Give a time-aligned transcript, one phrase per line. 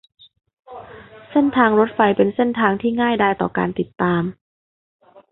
[1.31, 4.23] เส้นทางรถไฟเป็นเส้นทางที่ง่ายดายต่อการติดตาม